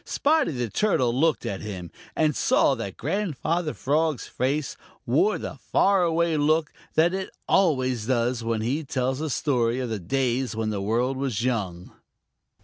Spotty 0.03 0.49
the 0.53 0.67
Turtle 0.67 1.13
looked 1.13 1.45
at 1.45 1.61
him, 1.61 1.91
and 2.15 2.35
saw 2.35 2.73
that 2.73 2.97
Grandfather 2.97 3.71
Frog's 3.75 4.25
face 4.25 4.75
wore 5.05 5.37
the 5.37 5.57
far 5.71 6.01
away 6.01 6.37
look 6.37 6.73
that 6.95 7.13
it 7.13 7.29
always 7.47 8.07
does 8.07 8.43
when 8.43 8.61
he 8.61 8.83
tells 8.83 9.21
a 9.21 9.29
story 9.29 9.79
of 9.79 9.89
the 9.89 9.99
days 9.99 10.55
when 10.55 10.71
the 10.71 10.81
world 10.81 11.17
was 11.17 11.43
young. 11.45 11.91